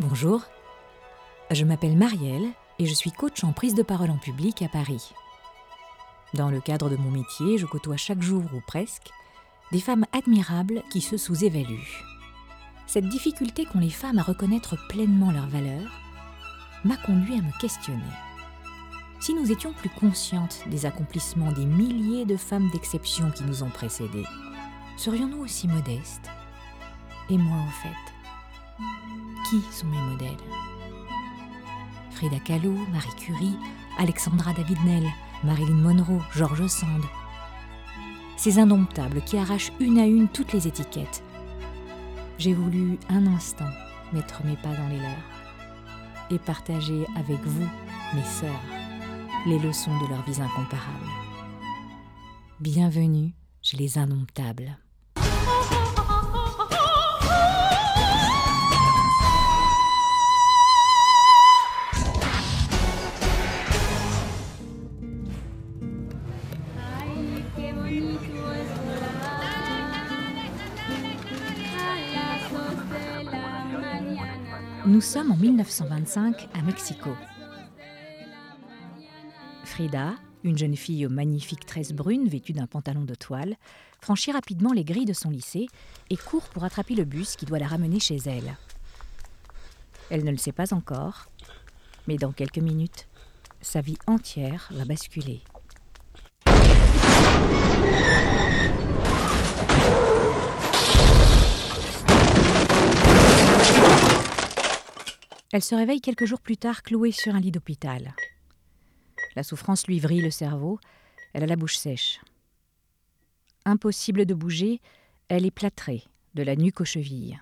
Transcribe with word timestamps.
Bonjour, 0.00 0.40
je 1.50 1.62
m'appelle 1.62 1.94
Marielle 1.94 2.48
et 2.78 2.86
je 2.86 2.94
suis 2.94 3.12
coach 3.12 3.44
en 3.44 3.52
prise 3.52 3.74
de 3.74 3.82
parole 3.82 4.08
en 4.08 4.16
public 4.16 4.62
à 4.62 4.68
Paris. 4.68 5.12
Dans 6.32 6.50
le 6.50 6.58
cadre 6.62 6.88
de 6.88 6.96
mon 6.96 7.10
métier, 7.10 7.58
je 7.58 7.66
côtoie 7.66 7.98
chaque 7.98 8.22
jour 8.22 8.42
ou 8.54 8.62
presque 8.66 9.10
des 9.72 9.80
femmes 9.80 10.06
admirables 10.14 10.82
qui 10.90 11.02
se 11.02 11.18
sous-évaluent. 11.18 12.02
Cette 12.86 13.10
difficulté 13.10 13.66
qu'ont 13.66 13.78
les 13.78 13.90
femmes 13.90 14.18
à 14.18 14.22
reconnaître 14.22 14.78
pleinement 14.88 15.32
leur 15.32 15.48
valeur 15.48 15.90
m'a 16.82 16.96
conduit 16.96 17.34
à 17.34 17.42
me 17.42 17.60
questionner. 17.60 18.00
Si 19.20 19.34
nous 19.34 19.52
étions 19.52 19.74
plus 19.74 19.90
conscientes 19.90 20.64
des 20.68 20.86
accomplissements 20.86 21.52
des 21.52 21.66
milliers 21.66 22.24
de 22.24 22.38
femmes 22.38 22.70
d'exception 22.70 23.30
qui 23.32 23.44
nous 23.44 23.62
ont 23.62 23.70
précédées, 23.70 24.26
serions-nous 24.96 25.42
aussi 25.42 25.68
modestes? 25.68 26.30
Et 27.28 27.36
moi, 27.36 27.58
au 27.58 27.82
fait, 27.82 28.19
qui 29.48 29.60
sont 29.72 29.86
mes 29.86 30.00
modèles? 30.00 30.36
Frida 32.10 32.38
Kahlo, 32.38 32.72
Marie 32.92 33.16
Curie, 33.16 33.56
Alexandra 33.98 34.52
David-Nel, 34.52 35.06
Marilyn 35.44 35.74
Monroe, 35.74 36.22
George 36.34 36.66
Sand. 36.66 37.04
Ces 38.36 38.58
indomptables 38.58 39.22
qui 39.22 39.38
arrachent 39.38 39.72
une 39.80 39.98
à 39.98 40.06
une 40.06 40.28
toutes 40.28 40.52
les 40.52 40.66
étiquettes. 40.66 41.22
J'ai 42.38 42.54
voulu 42.54 42.98
un 43.08 43.26
instant 43.26 43.70
mettre 44.12 44.44
mes 44.44 44.56
pas 44.56 44.74
dans 44.74 44.88
les 44.88 44.98
leurs 44.98 45.30
et 46.30 46.38
partager 46.38 47.06
avec 47.16 47.40
vous, 47.44 47.68
mes 48.14 48.24
sœurs, 48.24 48.62
les 49.46 49.58
leçons 49.58 49.96
de 50.00 50.08
leurs 50.08 50.22
vies 50.22 50.40
incomparables. 50.40 51.10
Bienvenue 52.60 53.32
chez 53.62 53.76
les 53.76 53.98
indomptables. 53.98 54.78
Nous 75.00 75.06
sommes 75.06 75.32
en 75.32 75.36
1925 75.36 76.50
à 76.52 76.60
Mexico. 76.60 77.08
Frida, 79.64 80.12
une 80.44 80.58
jeune 80.58 80.76
fille 80.76 81.06
aux 81.06 81.08
magnifiques 81.08 81.64
tresses 81.64 81.94
brunes 81.94 82.28
vêtue 82.28 82.52
d'un 82.52 82.66
pantalon 82.66 83.04
de 83.04 83.14
toile, 83.14 83.56
franchit 84.02 84.30
rapidement 84.30 84.74
les 84.74 84.84
grilles 84.84 85.06
de 85.06 85.14
son 85.14 85.30
lycée 85.30 85.68
et 86.10 86.18
court 86.18 86.50
pour 86.50 86.64
attraper 86.64 86.94
le 86.94 87.06
bus 87.06 87.36
qui 87.36 87.46
doit 87.46 87.58
la 87.58 87.66
ramener 87.66 87.98
chez 87.98 88.18
elle. 88.26 88.58
Elle 90.10 90.22
ne 90.22 90.32
le 90.32 90.36
sait 90.36 90.52
pas 90.52 90.74
encore, 90.74 91.30
mais 92.06 92.18
dans 92.18 92.32
quelques 92.32 92.58
minutes, 92.58 93.08
sa 93.62 93.80
vie 93.80 93.96
entière 94.06 94.68
va 94.70 94.84
basculer. 94.84 95.40
Elle 105.52 105.62
se 105.62 105.74
réveille 105.74 106.00
quelques 106.00 106.26
jours 106.26 106.40
plus 106.40 106.56
tard 106.56 106.82
clouée 106.82 107.10
sur 107.10 107.34
un 107.34 107.40
lit 107.40 107.50
d'hôpital. 107.50 108.14
La 109.34 109.42
souffrance 109.42 109.86
lui 109.88 109.98
vrille 109.98 110.20
le 110.20 110.30
cerveau, 110.30 110.78
elle 111.32 111.42
a 111.42 111.46
la 111.46 111.56
bouche 111.56 111.76
sèche. 111.76 112.20
Impossible 113.64 114.26
de 114.26 114.34
bouger, 114.34 114.80
elle 115.28 115.44
est 115.44 115.50
plâtrée, 115.50 116.04
de 116.34 116.44
la 116.44 116.54
nuque 116.54 116.80
aux 116.80 116.84
chevilles. 116.84 117.40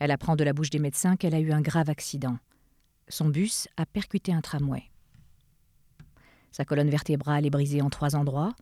Elle 0.00 0.10
apprend 0.10 0.34
de 0.34 0.42
la 0.42 0.52
bouche 0.52 0.70
des 0.70 0.80
médecins 0.80 1.16
qu'elle 1.16 1.34
a 1.34 1.40
eu 1.40 1.52
un 1.52 1.60
grave 1.60 1.88
accident. 1.88 2.38
Son 3.08 3.28
bus 3.28 3.68
a 3.76 3.86
percuté 3.86 4.32
un 4.32 4.40
tramway. 4.40 4.82
Sa 6.50 6.64
colonne 6.64 6.90
vertébrale 6.90 7.46
est 7.46 7.50
brisée 7.50 7.82
en 7.82 7.90
trois 7.90 8.16
endroits, 8.16 8.54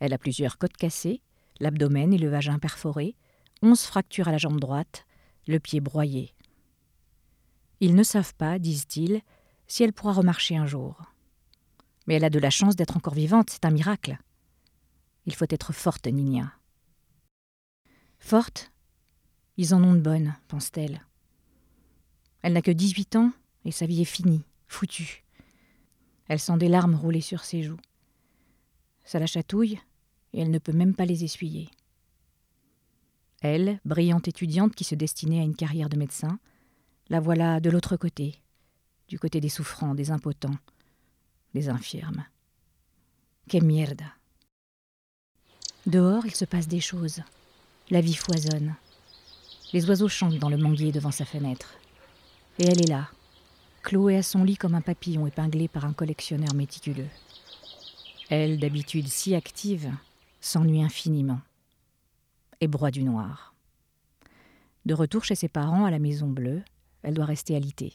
elle 0.00 0.12
a 0.12 0.18
plusieurs 0.18 0.58
côtes 0.58 0.76
cassées, 0.76 1.22
l'abdomen 1.60 2.12
et 2.12 2.18
le 2.18 2.28
vagin 2.28 2.58
perforés, 2.58 3.14
onze 3.62 3.82
fractures 3.82 4.26
à 4.26 4.32
la 4.32 4.38
jambe 4.38 4.58
droite, 4.58 5.06
le 5.46 5.60
pied 5.60 5.80
broyé. 5.80 6.34
Ils 7.80 7.94
ne 7.94 8.02
savent 8.02 8.34
pas, 8.34 8.58
disent-ils, 8.58 9.22
si 9.66 9.82
elle 9.82 9.92
pourra 9.92 10.12
remarcher 10.12 10.56
un 10.56 10.66
jour. 10.66 11.02
Mais 12.06 12.14
elle 12.14 12.24
a 12.24 12.30
de 12.30 12.38
la 12.38 12.50
chance 12.50 12.76
d'être 12.76 12.96
encore 12.96 13.14
vivante, 13.14 13.50
c'est 13.50 13.64
un 13.64 13.70
miracle. 13.70 14.18
Il 15.26 15.34
faut 15.34 15.46
être 15.48 15.72
forte, 15.72 16.06
Nina. 16.06 16.52
Forte? 18.18 18.70
Ils 19.56 19.74
en 19.74 19.82
ont 19.82 19.94
de 19.94 20.00
bonnes, 20.00 20.34
pense-t-elle. 20.48 21.00
Elle 22.42 22.52
n'a 22.52 22.62
que 22.62 22.70
dix-huit 22.70 23.16
ans 23.16 23.32
et 23.64 23.70
sa 23.70 23.86
vie 23.86 24.02
est 24.02 24.04
finie, 24.04 24.44
foutue. 24.66 25.24
Elle 26.28 26.40
sent 26.40 26.58
des 26.58 26.68
larmes 26.68 26.94
rouler 26.94 27.20
sur 27.20 27.44
ses 27.44 27.62
joues. 27.62 27.80
Ça 29.04 29.18
la 29.18 29.26
chatouille 29.26 29.80
et 30.32 30.40
elle 30.40 30.50
ne 30.50 30.58
peut 30.58 30.72
même 30.72 30.94
pas 30.94 31.04
les 31.04 31.24
essuyer. 31.24 31.70
Elle, 33.40 33.80
brillante 33.84 34.26
étudiante 34.26 34.74
qui 34.74 34.84
se 34.84 34.94
destinait 34.94 35.40
à 35.40 35.44
une 35.44 35.56
carrière 35.56 35.88
de 35.88 35.98
médecin, 35.98 36.38
la 37.10 37.20
voilà 37.20 37.60
de 37.60 37.70
l'autre 37.70 37.96
côté, 37.96 38.40
du 39.08 39.18
côté 39.18 39.40
des 39.40 39.48
souffrants, 39.48 39.94
des 39.94 40.10
impotents, 40.10 40.56
des 41.54 41.68
infirmes. 41.68 42.24
Que 43.48 43.58
mierda. 43.58 44.06
Dehors, 45.86 46.24
il 46.24 46.34
se 46.34 46.46
passe 46.46 46.66
des 46.66 46.80
choses. 46.80 47.20
La 47.90 48.00
vie 48.00 48.14
foisonne. 48.14 48.74
Les 49.74 49.88
oiseaux 49.88 50.08
chantent 50.08 50.38
dans 50.38 50.48
le 50.48 50.56
manguier 50.56 50.92
devant 50.92 51.10
sa 51.10 51.26
fenêtre. 51.26 51.74
Et 52.58 52.64
elle 52.64 52.80
est 52.80 52.88
là, 52.88 53.08
clouée 53.82 54.16
à 54.16 54.22
son 54.22 54.44
lit 54.44 54.56
comme 54.56 54.74
un 54.74 54.80
papillon 54.80 55.26
épinglé 55.26 55.68
par 55.68 55.84
un 55.84 55.92
collectionneur 55.92 56.54
méticuleux. 56.54 57.08
Elle, 58.30 58.58
d'habitude 58.58 59.08
si 59.08 59.34
active, 59.34 59.92
s'ennuie 60.40 60.82
infiniment 60.82 61.40
et 62.60 62.68
broie 62.68 62.90
du 62.90 63.02
noir. 63.02 63.54
De 64.86 64.94
retour 64.94 65.24
chez 65.24 65.34
ses 65.34 65.48
parents 65.48 65.84
à 65.84 65.90
la 65.90 65.98
Maison 65.98 66.28
Bleue, 66.28 66.62
elle 67.04 67.14
doit 67.14 67.24
rester 67.24 67.54
alitée. 67.54 67.94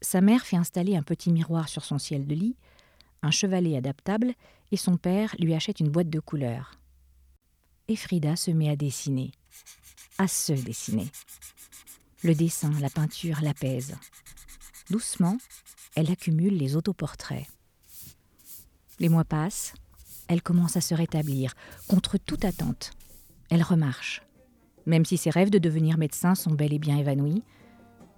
Sa 0.00 0.20
mère 0.20 0.46
fait 0.46 0.56
installer 0.56 0.96
un 0.96 1.02
petit 1.02 1.32
miroir 1.32 1.68
sur 1.68 1.84
son 1.84 1.98
ciel 1.98 2.26
de 2.26 2.34
lit, 2.34 2.56
un 3.22 3.30
chevalet 3.30 3.76
adaptable, 3.76 4.34
et 4.70 4.76
son 4.76 4.96
père 4.96 5.34
lui 5.38 5.54
achète 5.54 5.80
une 5.80 5.90
boîte 5.90 6.10
de 6.10 6.20
couleurs. 6.20 6.72
Et 7.88 7.96
Frida 7.96 8.36
se 8.36 8.50
met 8.50 8.68
à 8.68 8.76
dessiner, 8.76 9.32
à 10.18 10.28
se 10.28 10.52
dessiner. 10.52 11.10
Le 12.22 12.34
dessin, 12.34 12.70
la 12.80 12.90
peinture 12.90 13.40
l'apaisent. 13.42 13.96
Doucement, 14.90 15.38
elle 15.96 16.10
accumule 16.10 16.56
les 16.56 16.76
autoportraits. 16.76 17.46
Les 19.00 19.08
mois 19.08 19.24
passent, 19.24 19.74
elle 20.28 20.42
commence 20.42 20.76
à 20.76 20.80
se 20.80 20.94
rétablir, 20.94 21.54
contre 21.88 22.18
toute 22.18 22.44
attente. 22.44 22.92
Elle 23.50 23.62
remarche. 23.62 24.22
Même 24.88 25.04
si 25.04 25.18
ses 25.18 25.28
rêves 25.28 25.50
de 25.50 25.58
devenir 25.58 25.98
médecin 25.98 26.34
sont 26.34 26.52
bel 26.52 26.72
et 26.72 26.78
bien 26.78 26.96
évanouis, 26.96 27.44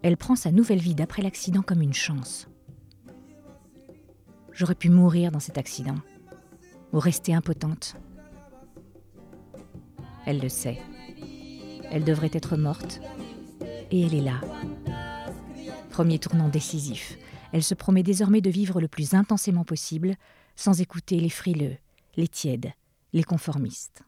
elle 0.03 0.17
prend 0.17 0.37
sa 0.37 0.53
nouvelle 0.53 0.79
vie 0.79 0.95
d'après 0.95 1.21
l'accident 1.21 1.63
comme 1.63 1.83
une 1.83 1.93
chance. 1.93 2.49
J'aurais 4.53 4.77
pu 4.77 4.89
mourir 4.89 5.33
dans 5.33 5.41
cet 5.41 5.59
accident, 5.59 5.97
ou 6.93 7.01
rester 7.01 7.35
impotente. 7.35 7.97
Elle 10.27 10.39
le 10.39 10.49
sait. 10.49 10.79
Elle 11.91 12.05
devrait 12.05 12.31
être 12.33 12.57
morte, 12.57 13.01
et 13.91 14.03
elle 14.03 14.15
est 14.15 14.21
là. 14.21 14.41
Premier 15.91 16.21
tournant 16.21 16.49
décisif. 16.49 17.19
Elle 17.53 17.65
se 17.65 17.75
promet 17.75 18.05
désormais 18.05 18.43
de 18.43 18.51
vivre 18.51 18.81
le 18.81 18.87
plus 18.87 19.15
intensément 19.15 19.65
possible, 19.65 20.15
sans 20.55 20.81
écouter 20.81 21.19
les 21.19 21.31
frileux, 21.31 21.79
les 22.17 22.29
tièdes, 22.29 22.71
les 23.13 23.25
conformistes. 23.25 24.05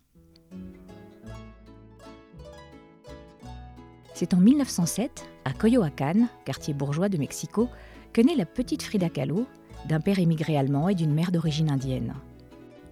C'est 4.14 4.34
en 4.34 4.38
1907, 4.38 5.26
à 5.44 5.52
Coyoacán, 5.52 6.28
quartier 6.44 6.74
bourgeois 6.74 7.08
de 7.08 7.16
Mexico, 7.16 7.68
que 8.12 8.20
naît 8.20 8.36
la 8.36 8.44
petite 8.44 8.82
Frida 8.82 9.08
Kahlo, 9.08 9.46
d'un 9.88 10.00
père 10.00 10.18
émigré 10.18 10.56
allemand 10.56 10.88
et 10.88 10.94
d'une 10.94 11.14
mère 11.14 11.32
d'origine 11.32 11.70
indienne. 11.70 12.14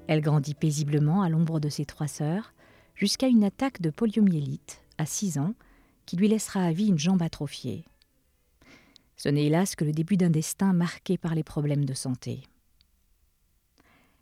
Elle 0.06 0.22
grandit 0.22 0.54
paisiblement 0.54 1.22
à 1.22 1.28
l'ombre 1.28 1.60
de 1.60 1.68
ses 1.68 1.84
trois 1.84 2.08
sœurs, 2.08 2.54
jusqu'à 2.94 3.28
une 3.28 3.44
attaque 3.44 3.80
de 3.80 3.90
poliomyélite, 3.90 4.82
à 4.98 5.06
6 5.06 5.38
ans, 5.38 5.54
qui 6.06 6.16
lui 6.16 6.26
laissera 6.26 6.64
à 6.64 6.72
vie 6.72 6.88
une 6.88 6.98
jambe 6.98 7.22
atrophiée. 7.22 7.84
Ce 9.16 9.28
n'est 9.28 9.44
hélas 9.44 9.76
que 9.76 9.84
le 9.84 9.92
début 9.92 10.16
d'un 10.16 10.30
destin 10.30 10.72
marqué 10.72 11.18
par 11.18 11.34
les 11.34 11.44
problèmes 11.44 11.84
de 11.84 11.94
santé. 11.94 12.42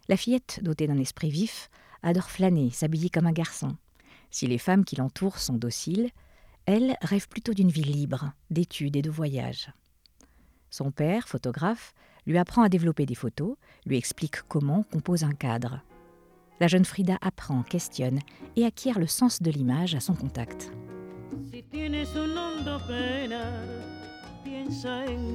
La 0.08 0.16
fillette, 0.16 0.60
dotée 0.62 0.88
d'un 0.88 0.98
esprit 0.98 1.30
vif, 1.30 1.70
adore 2.02 2.28
flâner, 2.28 2.70
s'habiller 2.70 3.08
comme 3.08 3.26
un 3.26 3.32
garçon. 3.32 3.76
Si 4.30 4.46
les 4.46 4.58
femmes 4.58 4.84
qui 4.84 4.96
l'entourent 4.96 5.38
sont 5.38 5.56
dociles, 5.56 6.10
elle 6.68 6.98
rêve 7.00 7.28
plutôt 7.28 7.54
d'une 7.54 7.70
vie 7.70 7.82
libre, 7.82 8.30
d'études 8.50 8.96
et 8.96 9.00
de 9.00 9.08
voyages. 9.08 9.72
Son 10.68 10.90
père, 10.90 11.26
photographe, 11.26 11.94
lui 12.26 12.36
apprend 12.36 12.62
à 12.62 12.68
développer 12.68 13.06
des 13.06 13.14
photos, 13.14 13.56
lui 13.86 13.96
explique 13.96 14.42
comment 14.48 14.80
on 14.80 14.82
compose 14.82 15.24
un 15.24 15.32
cadre. 15.32 15.80
La 16.60 16.66
jeune 16.66 16.84
Frida 16.84 17.16
apprend, 17.22 17.62
questionne 17.62 18.18
et 18.54 18.66
acquiert 18.66 18.98
le 18.98 19.06
sens 19.06 19.40
de 19.40 19.50
l'image 19.50 19.94
à 19.94 20.00
son 20.00 20.14
contact. 20.14 20.70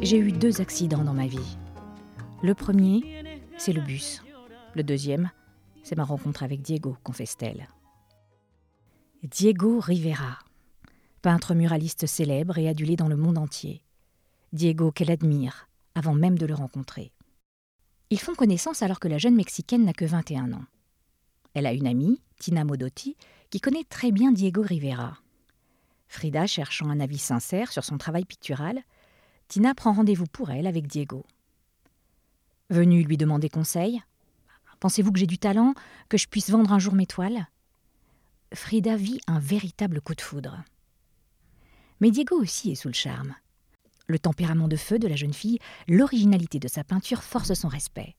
J'ai 0.03 0.19
eu 0.19 0.31
deux 0.31 0.61
accidents 0.61 1.03
dans 1.03 1.15
ma 1.15 1.25
vie. 1.25 1.57
Le 2.43 2.53
premier, 2.53 3.23
c'est 3.57 3.73
le 3.73 3.81
bus. 3.81 4.21
Le 4.75 4.83
deuxième, 4.83 5.31
c'est 5.81 5.97
ma 5.97 6.03
rencontre 6.03 6.43
avec 6.43 6.61
Diego, 6.61 6.95
confesse-t-elle. 7.03 7.67
Diego 9.23 9.79
Rivera, 9.79 10.37
peintre 11.23 11.55
muraliste 11.55 12.05
célèbre 12.05 12.57
et 12.57 12.67
adulé 12.67 12.97
dans 12.97 13.07
le 13.07 13.15
monde 13.15 13.37
entier. 13.37 13.81
Diego 14.51 14.91
qu'elle 14.91 15.09
admire, 15.09 15.69
avant 15.95 16.13
même 16.13 16.37
de 16.37 16.45
le 16.45 16.53
rencontrer. 16.53 17.13
Ils 18.09 18.19
font 18.19 18.35
connaissance 18.35 18.83
alors 18.83 18.99
que 18.99 19.07
la 19.07 19.17
jeune 19.17 19.35
Mexicaine 19.35 19.85
n'a 19.85 19.93
que 19.93 20.03
21 20.03 20.51
ans. 20.51 20.65
Elle 21.53 21.65
a 21.65 21.71
une 21.71 21.87
amie, 21.87 22.19
Tina 22.39 22.65
Modotti, 22.65 23.15
qui 23.49 23.61
connaît 23.61 23.85
très 23.85 24.11
bien 24.11 24.33
Diego 24.33 24.61
Rivera. 24.61 25.17
Frida 26.09 26.45
cherchant 26.45 26.89
un 26.89 26.99
avis 26.99 27.17
sincère 27.17 27.71
sur 27.71 27.85
son 27.85 27.97
travail 27.97 28.25
pictural, 28.25 28.81
Tina 29.47 29.73
prend 29.73 29.93
rendez-vous 29.93 30.27
pour 30.27 30.51
elle 30.51 30.67
avec 30.67 30.87
Diego. 30.87 31.25
Venue 32.69 33.03
lui 33.03 33.17
demander 33.17 33.47
conseil, 33.49 34.03
Pensez-vous 34.81 35.13
que 35.13 35.19
j'ai 35.19 35.27
du 35.27 35.37
talent, 35.37 35.75
que 36.09 36.17
je 36.17 36.27
puisse 36.27 36.49
vendre 36.49 36.73
un 36.73 36.79
jour 36.79 36.93
mes 36.93 37.05
toiles? 37.05 37.47
Frida 38.53 38.97
vit 38.97 39.21
un 39.27 39.39
véritable 39.39 40.01
coup 40.01 40.13
de 40.13 40.19
foudre. 40.19 40.61
Mais 41.99 42.11
Diego 42.11 42.35
aussi 42.35 42.71
est 42.71 42.75
sous 42.75 42.89
le 42.89 42.93
charme. 42.93 43.35
Le 44.07 44.19
tempérament 44.19 44.67
de 44.67 44.75
feu 44.75 44.99
de 44.99 45.07
la 45.07 45.15
jeune 45.15 45.33
fille, 45.33 45.59
l'originalité 45.87 46.59
de 46.59 46.67
sa 46.67 46.83
peinture 46.83 47.23
force 47.23 47.53
son 47.53 47.67
respect. 47.67 48.15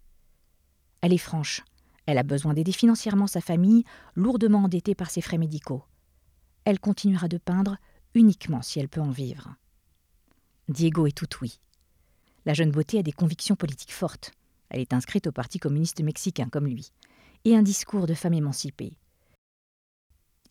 Elle 1.01 1.13
est 1.13 1.19
franche. 1.19 1.63
Elle 2.07 2.19
a 2.19 2.23
besoin 2.23 2.55
d'aider 2.55 2.73
financièrement 2.73 3.27
sa 3.27 3.41
famille, 3.41 3.85
lourdement 4.15 4.65
endettée 4.65 4.95
par 4.95 5.11
ses 5.11 5.21
frais 5.21 5.39
médicaux. 5.39 5.85
Elle 6.65 6.81
continuera 6.81 7.29
de 7.29 7.39
peindre 7.39 7.77
uniquement 8.15 8.63
si 8.63 8.79
elle 8.79 8.89
peut 8.89 9.01
en 9.01 9.11
vivre. 9.11 9.55
Diego 10.69 11.07
est 11.07 11.17
tout 11.17 11.29
oui. 11.43 11.61
La 12.47 12.55
jeune 12.55 12.71
beauté 12.71 12.99
a 12.99 13.03
des 13.03 13.13
convictions 13.13 13.57
politiques 13.57 13.93
fortes. 13.93 14.33
Elle 14.71 14.81
est 14.81 14.95
inscrite 14.95 15.27
au 15.27 15.33
Parti 15.33 15.59
communiste 15.59 16.03
mexicain 16.03 16.49
comme 16.51 16.67
lui, 16.67 16.91
et 17.45 17.57
un 17.57 17.63
discours 17.63 18.07
de 18.07 18.15
femme 18.15 18.35
émancipée. 18.35 18.97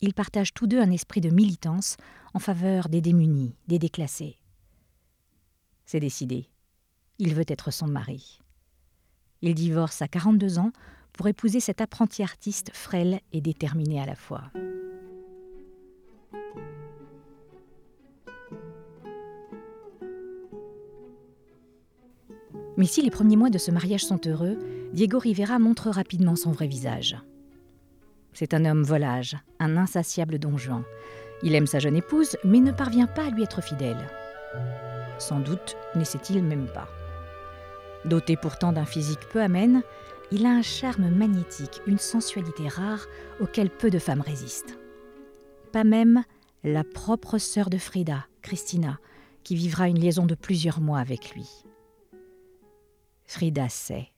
Ils 0.00 0.14
partagent 0.14 0.54
tous 0.54 0.66
deux 0.66 0.80
un 0.80 0.90
esprit 0.90 1.20
de 1.20 1.30
militance 1.30 1.96
en 2.34 2.38
faveur 2.38 2.88
des 2.88 3.00
démunis, 3.00 3.54
des 3.68 3.78
déclassés. 3.78 4.38
C'est 5.86 6.00
décidé. 6.00 6.48
Il 7.18 7.34
veut 7.34 7.44
être 7.46 7.70
son 7.70 7.86
mari. 7.86 8.40
Il 9.42 9.54
divorce 9.54 10.02
à 10.02 10.08
42 10.08 10.58
ans 10.58 10.72
pour 11.12 11.28
épouser 11.28 11.60
cet 11.60 11.80
apprenti 11.80 12.22
artiste 12.22 12.70
frêle 12.74 13.20
et 13.32 13.40
déterminé 13.40 14.00
à 14.00 14.06
la 14.06 14.16
fois. 14.16 14.50
Mais 22.76 22.86
si 22.86 23.02
les 23.02 23.10
premiers 23.10 23.36
mois 23.36 23.50
de 23.50 23.58
ce 23.58 23.70
mariage 23.70 24.04
sont 24.04 24.20
heureux, 24.26 24.58
Diego 24.92 25.18
Rivera 25.18 25.58
montre 25.58 25.90
rapidement 25.90 26.34
son 26.34 26.50
vrai 26.50 26.66
visage. 26.66 27.16
C'est 28.34 28.52
un 28.52 28.64
homme 28.64 28.82
volage, 28.82 29.36
un 29.60 29.76
insatiable 29.76 30.38
don 30.38 30.58
Juan. 30.58 30.82
Il 31.42 31.54
aime 31.54 31.68
sa 31.68 31.78
jeune 31.78 31.96
épouse, 31.96 32.36
mais 32.44 32.58
ne 32.58 32.72
parvient 32.72 33.06
pas 33.06 33.26
à 33.26 33.30
lui 33.30 33.44
être 33.44 33.62
fidèle. 33.62 34.08
Sans 35.18 35.38
doute 35.38 35.76
n'essaie-t-il 35.94 36.42
même 36.42 36.66
pas. 36.66 36.88
Doté 38.04 38.36
pourtant 38.36 38.72
d'un 38.72 38.84
physique 38.84 39.28
peu 39.30 39.40
amène, 39.40 39.82
il 40.32 40.46
a 40.46 40.50
un 40.50 40.62
charme 40.62 41.08
magnétique, 41.10 41.80
une 41.86 41.98
sensualité 41.98 42.68
rare 42.68 43.06
auquel 43.40 43.70
peu 43.70 43.88
de 43.88 43.98
femmes 43.98 44.20
résistent. 44.20 44.78
Pas 45.72 45.84
même 45.84 46.24
la 46.64 46.82
propre 46.82 47.38
sœur 47.38 47.70
de 47.70 47.78
Frida, 47.78 48.26
Christina, 48.42 48.98
qui 49.44 49.54
vivra 49.54 49.88
une 49.88 50.00
liaison 50.00 50.26
de 50.26 50.34
plusieurs 50.34 50.80
mois 50.80 50.98
avec 50.98 51.34
lui. 51.34 51.48
Frida 53.26 53.68
sait. 53.68 54.08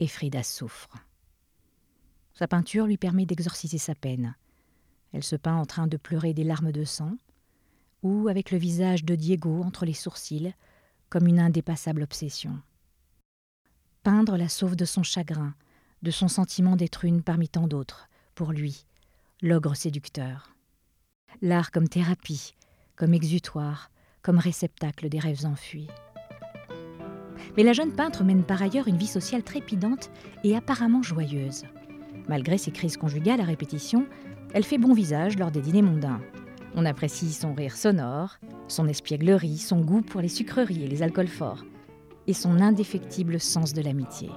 Et 0.00 0.08
Frida 0.08 0.42
souffre. 0.42 0.90
Sa 2.34 2.48
peinture 2.48 2.86
lui 2.86 2.96
permet 2.96 3.26
d'exorciser 3.26 3.78
sa 3.78 3.94
peine. 3.94 4.34
Elle 5.12 5.22
se 5.22 5.36
peint 5.36 5.56
en 5.56 5.66
train 5.66 5.86
de 5.86 5.96
pleurer 5.96 6.34
des 6.34 6.44
larmes 6.44 6.72
de 6.72 6.84
sang, 6.84 7.16
ou 8.02 8.28
avec 8.28 8.50
le 8.50 8.58
visage 8.58 9.04
de 9.04 9.14
Diego 9.14 9.62
entre 9.62 9.86
les 9.86 9.94
sourcils, 9.94 10.52
comme 11.08 11.28
une 11.28 11.38
indépassable 11.38 12.02
obsession. 12.02 12.60
Peindre 14.02 14.36
la 14.36 14.48
sauve 14.48 14.74
de 14.74 14.84
son 14.84 15.02
chagrin, 15.02 15.54
de 16.02 16.10
son 16.10 16.28
sentiment 16.28 16.76
d'être 16.76 17.04
une 17.04 17.22
parmi 17.22 17.48
tant 17.48 17.68
d'autres, 17.68 18.08
pour 18.34 18.52
lui, 18.52 18.84
l'ogre 19.40 19.74
séducteur. 19.74 20.54
L'art 21.40 21.70
comme 21.70 21.88
thérapie, 21.88 22.54
comme 22.96 23.14
exutoire, 23.14 23.90
comme 24.22 24.38
réceptacle 24.38 25.08
des 25.08 25.20
rêves 25.20 25.46
enfuis. 25.46 25.88
Mais 27.56 27.62
la 27.62 27.72
jeune 27.72 27.94
peintre 27.94 28.24
mène 28.24 28.44
par 28.44 28.60
ailleurs 28.60 28.88
une 28.88 28.98
vie 28.98 29.06
sociale 29.06 29.44
trépidante 29.44 30.10
et 30.42 30.56
apparemment 30.56 31.02
joyeuse. 31.02 31.64
Malgré 32.28 32.58
ses 32.58 32.70
crises 32.70 32.96
conjugales 32.96 33.40
à 33.40 33.44
répétition, 33.44 34.06
elle 34.52 34.64
fait 34.64 34.78
bon 34.78 34.94
visage 34.94 35.38
lors 35.38 35.50
des 35.50 35.60
dîners 35.60 35.82
mondains. 35.82 36.20
On 36.74 36.86
apprécie 36.86 37.32
son 37.32 37.54
rire 37.54 37.76
sonore, 37.76 38.38
son 38.68 38.88
espièglerie, 38.88 39.58
son 39.58 39.80
goût 39.80 40.00
pour 40.00 40.20
les 40.20 40.28
sucreries 40.28 40.84
et 40.84 40.88
les 40.88 41.02
alcools 41.02 41.28
forts, 41.28 41.64
et 42.26 42.32
son 42.32 42.60
indéfectible 42.60 43.38
sens 43.38 43.72
de 43.72 43.82
l'amitié. 43.82 44.30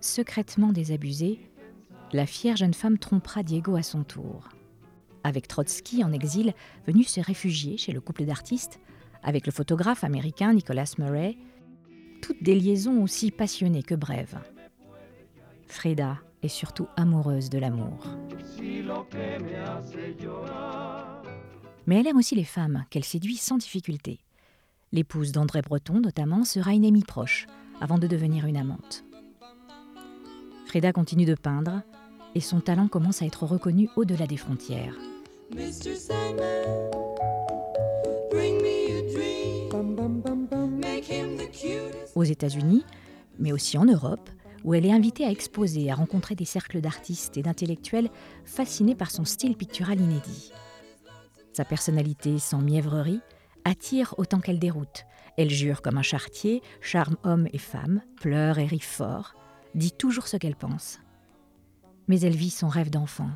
Secrètement 0.00 0.72
désabusée, 0.72 1.40
la 2.12 2.26
fière 2.26 2.56
jeune 2.56 2.74
femme 2.74 2.98
trompera 2.98 3.42
Diego 3.42 3.74
à 3.74 3.82
son 3.82 4.04
tour. 4.04 4.48
Avec 5.24 5.48
Trotsky 5.48 6.04
en 6.04 6.12
exil, 6.12 6.52
venu 6.86 7.02
se 7.02 7.20
réfugier 7.20 7.78
chez 7.78 7.92
le 7.92 8.00
couple 8.00 8.24
d'artistes, 8.24 8.78
avec 9.22 9.46
le 9.46 9.52
photographe 9.52 10.04
américain 10.04 10.52
Nicholas 10.52 10.94
Murray, 10.98 11.38
toutes 12.20 12.42
des 12.42 12.54
liaisons 12.54 13.02
aussi 13.02 13.30
passionnées 13.30 13.82
que 13.82 13.94
brèves. 13.94 14.38
Frida 15.66 16.18
est 16.44 16.48
surtout 16.48 16.86
amoureuse 16.96 17.48
de 17.48 17.58
l'amour. 17.58 18.04
Mais 21.86 22.00
elle 22.00 22.06
aime 22.06 22.16
aussi 22.16 22.34
les 22.34 22.44
femmes, 22.44 22.84
qu'elle 22.90 23.04
séduit 23.04 23.36
sans 23.36 23.56
difficulté. 23.56 24.20
L'épouse 24.92 25.32
d'André 25.32 25.62
Breton, 25.62 26.00
notamment, 26.00 26.44
sera 26.44 26.72
une 26.72 26.84
amie 26.84 27.02
proche, 27.02 27.46
avant 27.80 27.98
de 27.98 28.06
devenir 28.06 28.46
une 28.46 28.56
amante. 28.56 29.04
Frida 30.66 30.92
continue 30.92 31.24
de 31.24 31.34
peindre, 31.34 31.82
et 32.34 32.40
son 32.40 32.60
talent 32.60 32.88
commence 32.88 33.22
à 33.22 33.26
être 33.26 33.44
reconnu 33.44 33.88
au-delà 33.96 34.26
des 34.26 34.36
frontières. 34.36 34.94
aux 42.14 42.24
États-Unis, 42.24 42.84
mais 43.38 43.52
aussi 43.52 43.76
en 43.78 43.84
Europe, 43.84 44.30
où 44.64 44.74
elle 44.74 44.86
est 44.86 44.92
invitée 44.92 45.24
à 45.26 45.30
exposer, 45.30 45.90
à 45.90 45.94
rencontrer 45.94 46.34
des 46.34 46.46
cercles 46.46 46.80
d'artistes 46.80 47.36
et 47.36 47.42
d'intellectuels 47.42 48.10
fascinés 48.44 48.94
par 48.94 49.10
son 49.10 49.24
style 49.24 49.56
pictural 49.56 50.00
inédit. 50.00 50.52
Sa 51.52 51.64
personnalité 51.64 52.38
sans 52.38 52.60
mièvrerie 52.60 53.20
attire 53.64 54.14
autant 54.18 54.40
qu'elle 54.40 54.58
déroute. 54.58 55.04
Elle 55.36 55.50
jure 55.50 55.82
comme 55.82 55.98
un 55.98 56.02
chartier, 56.02 56.62
charme 56.80 57.16
homme 57.22 57.48
et 57.52 57.58
femme, 57.58 58.02
pleure 58.16 58.58
et 58.58 58.66
rit 58.66 58.80
fort, 58.80 59.34
dit 59.74 59.92
toujours 59.92 60.26
ce 60.26 60.36
qu'elle 60.36 60.56
pense. 60.56 61.00
Mais 62.08 62.20
elle 62.20 62.36
vit 62.36 62.50
son 62.50 62.68
rêve 62.68 62.90
d'enfant. 62.90 63.30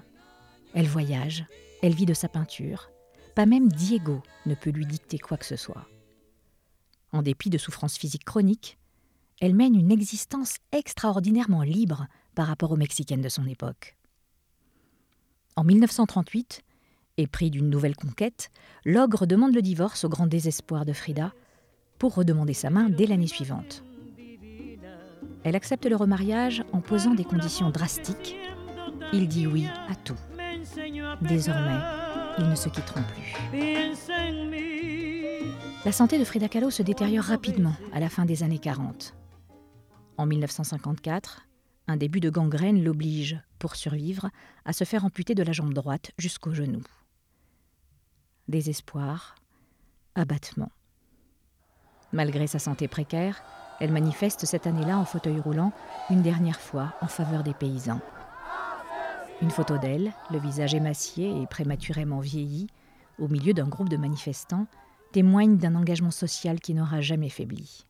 Elle 0.75 0.87
voyage, 0.87 1.45
elle 1.83 1.95
vit 1.95 2.07
de 2.07 2.15
sa 2.15 2.29
peinture. 2.29 2.91
Pas 3.35 3.47
même 3.47 3.69
Diego 3.69 4.23
ne 4.47 4.55
peut 4.55 4.71
lui 4.71 4.87
dicter 4.87 5.19
quoi 5.19 5.37
que 5.37 5.47
ce 5.47 5.57
soit. 5.57 5.87
En 7.13 7.23
dépit 7.23 7.51
de 7.51 7.59
souffrances 7.59 7.97
physiques 7.97 8.25
chroniques, 8.25 8.79
elle 9.41 9.55
mène 9.55 9.75
une 9.75 9.93
existence 9.93 10.57
extraordinairement 10.73 11.63
libre 11.63 12.07
par 12.35 12.47
rapport 12.47 12.73
aux 12.73 12.77
Mexicaines 12.77 13.23
de 13.23 13.29
son 13.29 13.47
époque. 13.47 13.97
En 15.57 15.65
1938, 15.65 16.63
épris 17.17 17.51
d'une 17.51 17.71
nouvelle 17.71 17.97
conquête, 17.97 18.51
l'ogre 18.85 19.27
demande 19.27 19.55
le 19.55 19.63
divorce 19.63 20.05
au 20.05 20.09
grand 20.09 20.27
désespoir 20.27 20.85
de 20.85 20.93
Frida 20.93 21.33
pour 21.99 22.15
redemander 22.15 22.55
sa 22.55 22.71
main 22.71 22.89
dès 22.89 23.07
l'année 23.07 23.27
suivante. 23.27 23.83
Elle 25.45 25.57
accepte 25.57 25.87
le 25.87 25.97
remariage 25.97 26.65
en 26.73 26.81
posant 26.81 27.15
des 27.15 27.25
conditions 27.25 27.71
drastiques. 27.71 28.37
Il 29.13 29.29
dit 29.29 29.47
oui 29.47 29.67
à 29.89 29.95
tout. 29.95 30.19
Désormais, 31.23 31.81
ils 32.39 32.49
ne 32.49 32.55
se 32.55 32.69
quitteront 32.69 33.03
plus. 33.03 33.35
La 35.85 35.93
santé 35.93 36.19
de 36.19 36.25
Frida 36.25 36.49
Kahlo 36.49 36.71
se 36.71 36.83
détériore 36.83 37.25
rapidement 37.25 37.75
à 37.93 38.01
la 38.01 38.09
fin 38.09 38.25
des 38.25 38.43
années 38.43 38.59
40. 38.59 39.18
En 40.19 40.27
1954, 40.27 41.47
un 41.87 41.97
début 41.97 42.19
de 42.19 42.29
gangrène 42.29 42.83
l'oblige, 42.83 43.41
pour 43.61 43.77
survivre, 43.77 44.31
à 44.65 44.73
se 44.73 44.83
faire 44.83 45.05
amputer 45.05 45.37
de 45.37 45.45
la 45.45 45.53
jambe 45.53 45.73
droite 45.73 46.11
jusqu'au 46.19 46.53
genou. 46.53 46.83
Désespoir, 48.49 49.37
abattement. 50.17 50.73
Malgré 52.13 52.49
sa 52.49 52.59
santé 52.59 52.89
précaire, 52.89 53.43
elle 53.79 53.93
manifeste 53.93 54.45
cette 54.45 54.67
année-là 54.67 54.99
en 54.99 55.05
fauteuil 55.05 55.39
roulant 55.39 55.73
une 56.11 56.23
dernière 56.23 56.61
fois 56.61 56.95
en 57.01 57.07
faveur 57.07 57.45
des 57.45 57.55
paysans. 57.55 58.01
Une 59.41 59.51
photo 59.51 59.79
d'elle, 59.79 60.13
le 60.33 60.41
visage 60.41 60.75
émacié 60.75 61.41
et 61.41 61.47
prématurément 61.47 62.19
vieilli, 62.19 62.67
au 63.21 63.29
milieu 63.29 63.55
d'un 63.55 63.69
groupe 63.69 63.89
de 63.89 63.97
manifestants, 63.97 64.67
témoigne 65.13 65.59
d'un 65.59 65.77
engagement 65.77 66.11
social 66.11 66.59
qui 66.59 66.75
n'aura 66.75 67.01
jamais 67.01 67.29
faibli. 67.29 67.87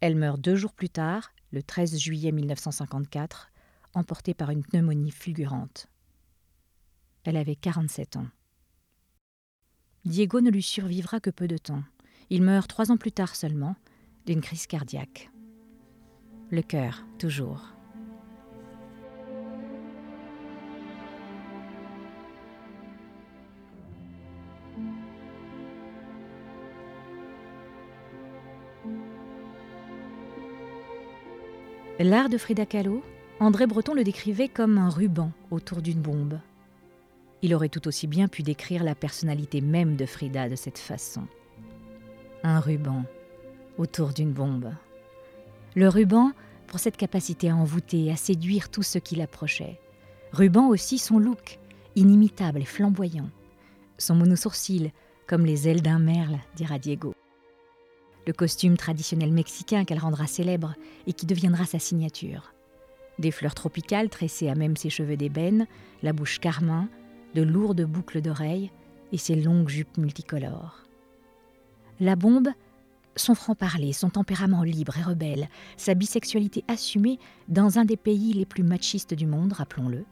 Elle 0.00 0.16
meurt 0.16 0.40
deux 0.40 0.56
jours 0.56 0.74
plus 0.74 0.90
tard, 0.90 1.32
le 1.52 1.62
13 1.62 1.98
juillet 1.98 2.32
1954, 2.32 3.50
emportée 3.94 4.34
par 4.34 4.50
une 4.50 4.62
pneumonie 4.62 5.10
fulgurante. 5.10 5.88
Elle 7.24 7.36
avait 7.36 7.56
47 7.56 8.16
ans. 8.16 8.28
Diego 10.04 10.40
ne 10.40 10.50
lui 10.50 10.62
survivra 10.62 11.18
que 11.18 11.30
peu 11.30 11.48
de 11.48 11.58
temps. 11.58 11.82
Il 12.30 12.42
meurt 12.42 12.68
trois 12.68 12.92
ans 12.92 12.96
plus 12.96 13.12
tard 13.12 13.34
seulement, 13.34 13.74
d'une 14.26 14.40
crise 14.40 14.66
cardiaque. 14.66 15.30
Le 16.50 16.62
cœur, 16.62 17.04
toujours. 17.18 17.75
L'art 31.98 32.28
de 32.28 32.36
Frida 32.36 32.66
Kahlo, 32.66 33.02
André 33.40 33.66
Breton 33.66 33.94
le 33.94 34.04
décrivait 34.04 34.48
comme 34.48 34.76
un 34.76 34.90
ruban 34.90 35.32
autour 35.50 35.80
d'une 35.80 36.02
bombe. 36.02 36.38
Il 37.40 37.54
aurait 37.54 37.70
tout 37.70 37.88
aussi 37.88 38.06
bien 38.06 38.28
pu 38.28 38.42
décrire 38.42 38.84
la 38.84 38.94
personnalité 38.94 39.62
même 39.62 39.96
de 39.96 40.04
Frida 40.04 40.50
de 40.50 40.56
cette 40.56 40.78
façon. 40.78 41.22
Un 42.42 42.60
ruban 42.60 43.04
autour 43.78 44.10
d'une 44.10 44.32
bombe. 44.32 44.74
Le 45.74 45.88
ruban 45.88 46.32
pour 46.66 46.80
cette 46.80 46.98
capacité 46.98 47.48
à 47.48 47.56
envoûter, 47.56 48.12
à 48.12 48.16
séduire 48.16 48.68
tout 48.68 48.82
ce 48.82 48.98
qui 48.98 49.16
l'approchait. 49.16 49.80
Ruban 50.32 50.68
aussi 50.68 50.98
son 50.98 51.18
look, 51.18 51.58
inimitable 51.94 52.60
et 52.60 52.66
flamboyant. 52.66 53.30
Son 53.96 54.16
monosourcil, 54.16 54.92
comme 55.26 55.46
les 55.46 55.66
ailes 55.66 55.82
d'un 55.82 55.98
merle, 55.98 56.40
dira 56.56 56.78
Diego 56.78 57.15
le 58.26 58.32
costume 58.32 58.76
traditionnel 58.76 59.32
mexicain 59.32 59.84
qu'elle 59.84 59.98
rendra 59.98 60.26
célèbre 60.26 60.74
et 61.06 61.12
qui 61.12 61.26
deviendra 61.26 61.64
sa 61.64 61.78
signature. 61.78 62.52
Des 63.18 63.30
fleurs 63.30 63.54
tropicales 63.54 64.10
tressées 64.10 64.48
à 64.48 64.54
même 64.54 64.76
ses 64.76 64.90
cheveux 64.90 65.16
d'ébène, 65.16 65.66
la 66.02 66.12
bouche 66.12 66.38
carmin, 66.38 66.88
de 67.34 67.42
lourdes 67.42 67.84
boucles 67.84 68.20
d'oreilles 68.20 68.70
et 69.12 69.18
ses 69.18 69.36
longues 69.36 69.68
jupes 69.68 69.96
multicolores. 69.96 70.82
La 72.00 72.16
bombe, 72.16 72.48
son 73.14 73.34
franc-parler, 73.34 73.92
son 73.92 74.10
tempérament 74.10 74.62
libre 74.62 74.98
et 74.98 75.02
rebelle, 75.02 75.48
sa 75.76 75.94
bisexualité 75.94 76.64
assumée 76.68 77.18
dans 77.48 77.78
un 77.78 77.84
des 77.84 77.96
pays 77.96 78.32
les 78.32 78.44
plus 78.44 78.64
machistes 78.64 79.14
du 79.14 79.26
monde, 79.26 79.54
rappelons-le, 79.54 80.04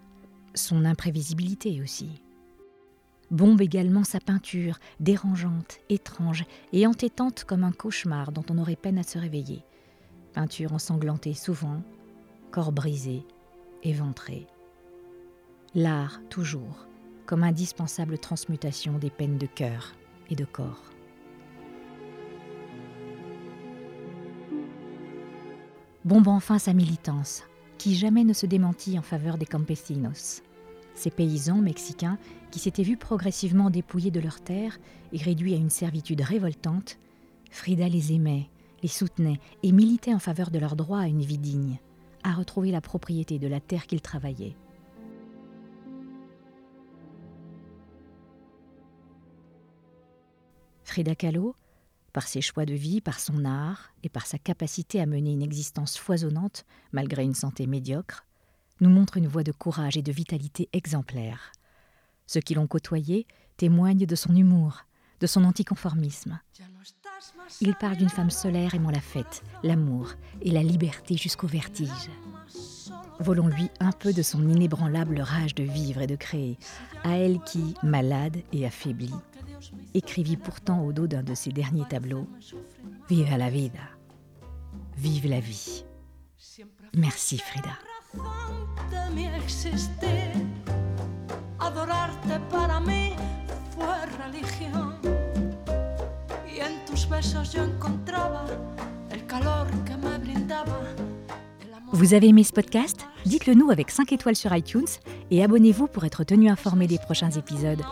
son 0.54 0.85
imprévisibilité 0.85 1.83
aussi. 1.83 2.23
Bombe 3.35 3.62
également 3.62 4.05
sa 4.05 4.21
peinture, 4.21 4.79
dérangeante, 5.00 5.81
étrange 5.88 6.45
et 6.73 6.87
entêtante 6.87 7.43
comme 7.43 7.64
un 7.64 7.73
cauchemar 7.73 8.31
dont 8.31 8.45
on 8.49 8.59
aurait 8.59 8.76
peine 8.76 8.97
à 8.97 9.03
se 9.03 9.19
réveiller. 9.19 9.64
Peinture 10.35 10.73
ensanglantée 10.73 11.35
souvent, 11.35 11.83
corps 12.53 12.71
brisé, 12.71 13.26
éventré. 13.83 14.47
L'art, 15.75 16.21
toujours, 16.31 16.87
comme 17.26 17.43
indispensable 17.43 18.19
transmutation 18.19 18.99
des 18.99 19.11
peines 19.11 19.38
de 19.38 19.47
cœur 19.47 19.95
et 20.31 20.37
de 20.37 20.45
corps. 20.45 20.85
Bombe 26.05 26.29
enfin 26.29 26.61
sa 26.61 26.73
militance, 26.73 27.43
qui 27.79 27.97
jamais 27.97 28.23
ne 28.23 28.33
se 28.33 28.47
démentit 28.47 28.97
en 28.97 29.03
faveur 29.03 29.38
des 29.38 29.47
campesinos. 29.47 30.45
Ces 30.95 31.11
paysans 31.11 31.61
mexicains 31.61 32.19
qui 32.51 32.59
s'étaient 32.59 32.83
vus 32.83 32.97
progressivement 32.97 33.71
dépouillés 33.71 34.11
de 34.11 34.21
leurs 34.21 34.41
terres 34.41 34.79
et 35.13 35.19
réduits 35.19 35.55
à 35.55 35.59
une 35.59 35.71
servitude 35.71 36.21
révoltante, 36.21 36.99
Frida 37.51 37.89
les 37.89 38.13
aimait, 38.13 38.49
les 38.83 38.89
soutenait 38.89 39.41
et 39.63 39.73
militait 39.73 40.15
en 40.15 40.19
faveur 40.19 40.51
de 40.51 40.59
leur 40.59 40.77
droit 40.77 41.01
à 41.01 41.09
une 41.09 41.23
vie 41.23 41.39
digne, 41.39 41.79
à 42.23 42.33
retrouver 42.33 42.71
la 42.71 42.81
propriété 42.81 43.39
de 43.39 43.49
la 43.49 43.61
terre 43.61 43.87
qu'ils 43.87 44.01
travaillaient. 44.01 44.57
Frida 50.85 51.17
Kahlo, 51.17 51.57
par 52.13 52.29
ses 52.29 52.41
choix 52.41 52.67
de 52.67 52.75
vie, 52.75 53.01
par 53.01 53.19
son 53.19 53.45
art 53.45 53.93
et 54.05 54.09
par 54.09 54.27
sa 54.27 54.39
capacité 54.39 55.01
à 55.01 55.07
mener 55.07 55.33
une 55.33 55.43
existence 55.43 55.99
foisonnante 55.99 56.65
malgré 56.93 57.25
une 57.25 57.35
santé 57.35 57.67
médiocre, 57.67 58.25
nous 58.81 58.90
montre 58.90 59.16
une 59.16 59.28
voie 59.28 59.45
de 59.45 59.52
courage 59.52 59.97
et 59.97 60.02
de 60.02 60.12
vitalité 60.12 60.69
exemplaire. 60.73 61.52
Ceux 62.26 62.40
qui 62.40 62.54
l'ont 62.54 62.66
côtoyé 62.66 63.26
témoignent 63.57 64.07
de 64.07 64.14
son 64.14 64.35
humour, 64.35 64.85
de 65.21 65.26
son 65.26 65.45
anticonformisme. 65.45 66.40
Il 67.61 67.75
parle 67.75 67.97
d'une 67.97 68.09
femme 68.09 68.31
solaire 68.31 68.75
aimant 68.75 68.90
la 68.90 69.00
fête, 69.00 69.43
l'amour 69.62 70.14
et 70.43 70.50
la 70.50 70.62
liberté 70.62 71.16
jusqu'au 71.16 71.47
vertige. 71.47 72.11
Volons-lui 73.21 73.71
un 73.81 73.93
peu 73.93 74.12
de 74.12 74.23
son 74.23 74.49
inébranlable 74.49 75.21
rage 75.21 75.54
de 75.54 75.62
vivre 75.62 76.02
et 76.02 76.07
de 76.07 76.16
créer, 76.16 76.59
à 77.04 77.16
elle 77.16 77.40
qui, 77.40 77.75
malade 77.83 78.38
et 78.52 78.66
affaiblie, 78.66 79.14
écrivit 79.95 80.37
pourtant 80.37 80.85
au 80.85 80.93
dos 80.93 81.07
d'un 81.07 81.23
de 81.23 81.35
ses 81.35 81.50
derniers 81.50 81.88
tableaux 81.88 82.28
Vive 83.09 83.37
la 83.37 83.50
vida, 83.50 83.81
vive 84.97 85.28
la 85.28 85.40
vie. 85.40 85.85
Merci 86.95 87.38
Frida. 87.38 87.78
Vous 101.92 102.12
avez 102.12 102.28
aimé 102.28 102.44
ce 102.44 102.52
podcast? 102.52 103.06
Dites-le 103.25 103.54
nous 103.54 103.71
avec 103.71 103.90
5 103.90 104.12
étoiles 104.12 104.37
sur 104.37 104.54
iTunes 104.54 104.87
et 105.30 105.42
abonnez-vous 105.42 105.87
pour 105.87 106.04
être 106.04 106.25
tenu 106.25 106.50
informé 106.50 106.87
des 106.87 106.99
prochains 106.99 107.30
épisodes. 107.30 107.83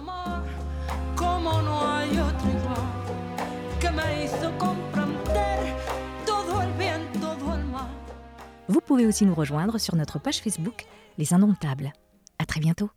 Pouvez 8.93 9.07
aussi 9.07 9.25
nous 9.25 9.35
rejoindre 9.35 9.79
sur 9.79 9.97
notre 9.97 10.19
page 10.19 10.43
Facebook 10.43 10.85
Les 11.17 11.33
Indomptables. 11.33 11.95
À 12.39 12.45
très 12.45 12.61
bientôt. 12.61 12.91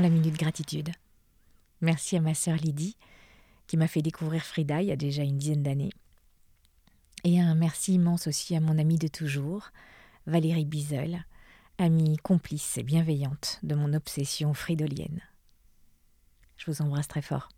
La 0.00 0.10
minute 0.10 0.38
gratitude. 0.38 0.90
Merci 1.80 2.16
à 2.16 2.20
ma 2.20 2.34
sœur 2.34 2.56
Lydie 2.56 2.96
qui 3.66 3.76
m'a 3.76 3.88
fait 3.88 4.02
découvrir 4.02 4.42
Frida 4.42 4.82
il 4.82 4.88
y 4.88 4.92
a 4.92 4.96
déjà 4.96 5.22
une 5.22 5.38
dizaine 5.38 5.62
d'années. 5.62 5.92
Et 7.24 7.40
un 7.40 7.54
merci 7.54 7.94
immense 7.94 8.26
aussi 8.26 8.54
à 8.54 8.60
mon 8.60 8.78
amie 8.78 8.98
de 8.98 9.08
toujours, 9.08 9.70
Valérie 10.26 10.66
Bizel, 10.66 11.24
amie 11.78 12.18
complice 12.18 12.76
et 12.78 12.82
bienveillante 12.82 13.58
de 13.62 13.74
mon 13.74 13.94
obsession 13.94 14.52
fridolienne. 14.52 15.22
Je 16.56 16.70
vous 16.70 16.82
embrasse 16.82 17.08
très 17.08 17.22
fort. 17.22 17.48